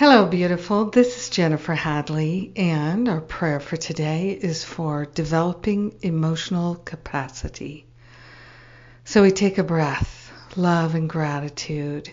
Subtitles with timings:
[0.00, 0.86] Hello, beautiful.
[0.86, 7.84] This is Jennifer Hadley, and our prayer for today is for developing emotional capacity.
[9.04, 12.10] So we take a breath, love and gratitude.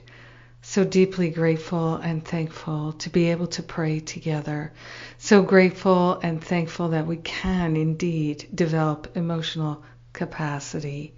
[0.62, 4.74] So deeply grateful and thankful to be able to pray together.
[5.18, 9.82] So grateful and thankful that we can indeed develop emotional
[10.12, 11.16] capacity.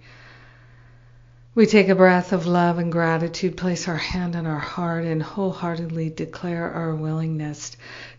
[1.60, 5.22] We take a breath of love and gratitude, place our hand on our heart, and
[5.22, 7.76] wholeheartedly declare our willingness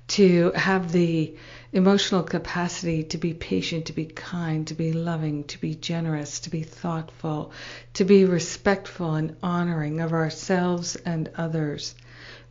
[0.10, 1.36] to have the
[1.74, 6.52] emotional capacity to be patient, to be kind, to be loving, to be generous, to
[6.52, 7.52] be thoughtful,
[7.96, 11.96] to be respectful and honoring of ourselves and others.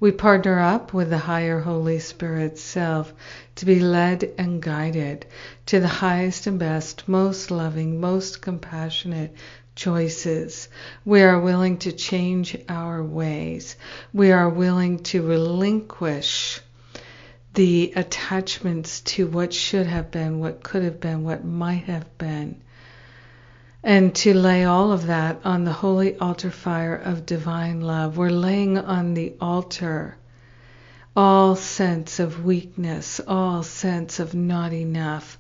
[0.01, 3.13] We partner up with the higher Holy Spirit self
[3.55, 5.27] to be led and guided
[5.67, 9.33] to the highest and best, most loving, most compassionate,
[9.77, 10.69] choices.
[11.05, 13.77] We are willing to change our ways.
[14.13, 16.61] We are willing to relinquish
[17.55, 22.61] the attachments to what should have been, what could have been, what might have been,
[23.83, 28.17] and to lay all of that on the holy altar fire of divine love.
[28.17, 30.17] We're laying on the altar
[31.17, 35.39] all sense of weakness, all sense of not enough,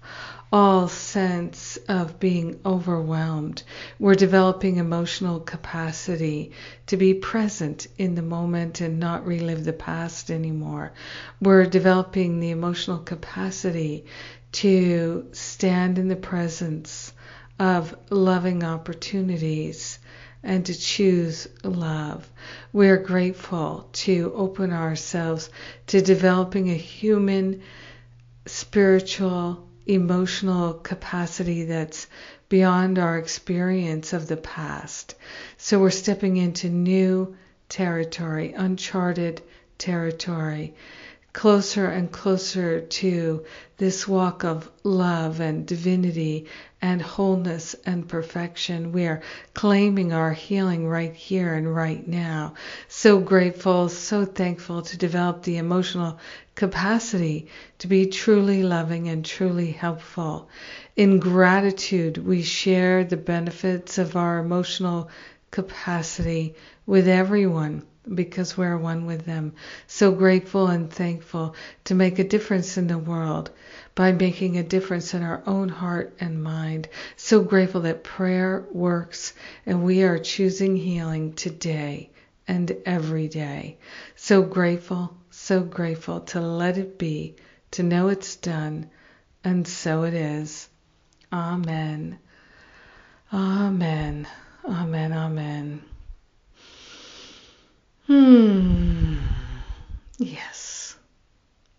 [0.53, 3.63] all sense of being overwhelmed.
[3.99, 6.51] We're developing emotional capacity
[6.87, 10.93] to be present in the moment and not relive the past anymore.
[11.41, 14.07] We're developing the emotional capacity
[14.53, 17.13] to stand in the presence
[17.61, 19.99] of loving opportunities
[20.43, 22.27] and to choose love.
[22.73, 25.51] We're grateful to open ourselves
[25.89, 27.61] to developing a human,
[28.47, 32.07] spiritual, emotional capacity that's
[32.49, 35.15] beyond our experience of the past.
[35.59, 37.37] So we're stepping into new
[37.69, 39.43] territory, uncharted
[39.77, 40.75] territory,
[41.33, 43.45] closer and closer to
[43.77, 46.47] this walk of love and divinity
[46.83, 48.93] and wholeness and perfection.
[48.93, 49.23] We are
[49.55, 52.55] claiming our healing right here and right now.
[52.89, 56.19] So grateful, so thankful to develop the emotional
[56.55, 57.49] capacity
[57.79, 60.49] to be truly loving and truly helpful.
[60.97, 65.09] In gratitude, we share the benefits of our emotional
[65.51, 66.55] capacity
[66.87, 69.53] with everyone because we're one with them.
[69.87, 73.51] So grateful and thankful to make a difference in the world
[73.95, 76.89] by making a difference in our own heart and mind.
[77.17, 79.35] So grateful that prayer works
[79.67, 82.11] and we are choosing healing today
[82.49, 83.79] and every day.
[84.17, 87.37] So grateful, so grateful to let it be,
[87.73, 88.91] to know it's done,
[89.45, 90.69] and so it is.
[91.33, 92.19] Amen.
[93.33, 94.27] Amen.
[94.69, 95.13] Amen.
[95.13, 95.83] Amen.
[98.09, 99.19] Hmm.
[100.19, 100.97] Yes.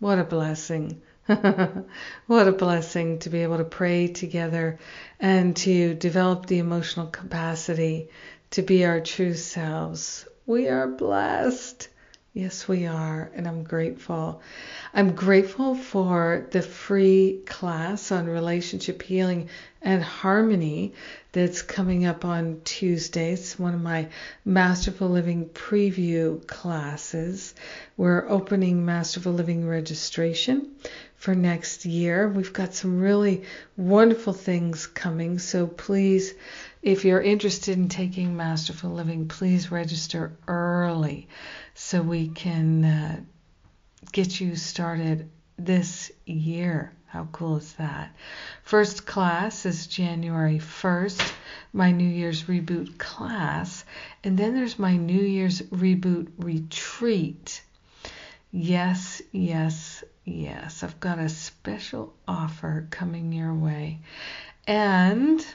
[0.02, 1.00] What a blessing.
[1.28, 4.80] what a blessing to be able to pray together
[5.20, 8.10] and to develop the emotional capacity
[8.50, 10.28] to be our true selves.
[10.48, 11.88] We are blessed.
[12.34, 14.42] Yes, we are, and I'm grateful.
[14.92, 19.50] I'm grateful for the free class on relationship healing
[19.82, 20.94] and harmony
[21.32, 24.08] that's coming up on Tuesdays, one of my
[24.46, 27.56] Masterful Living preview classes.
[27.98, 30.76] We're opening Masterful Living registration
[31.16, 32.28] for next year.
[32.28, 33.44] We've got some really
[33.76, 36.34] wonderful things coming, so please,
[36.82, 41.28] if you're interested in taking Masterful Living, please register early
[41.74, 43.20] so we can uh,
[44.12, 46.92] get you started this year.
[47.12, 48.16] How cool is that?
[48.64, 51.34] First class is January 1st,
[51.74, 53.84] my New Year's Reboot class.
[54.24, 57.64] And then there's my New Year's Reboot retreat.
[58.50, 60.84] Yes, yes, yes.
[60.84, 64.00] I've got a special offer coming your way.
[64.66, 65.46] And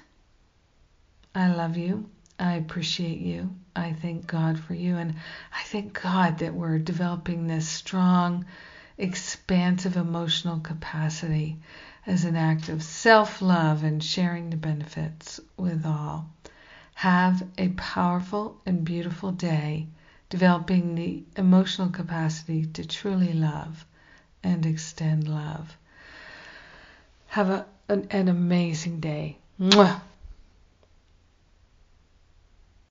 [1.34, 2.10] I love you.
[2.38, 3.48] I appreciate you.
[3.74, 4.96] I thank God for you.
[4.96, 5.14] And
[5.54, 8.44] I thank God that we're developing this strong,
[8.98, 11.56] expansive emotional capacity
[12.06, 16.30] as an act of self love and sharing the benefits with all.
[16.94, 19.86] Have a powerful and beautiful day,
[20.30, 23.84] developing the emotional capacity to truly love
[24.42, 25.76] and extend love.
[27.28, 29.36] Have a, an, an amazing day.
[29.60, 30.00] Mwah.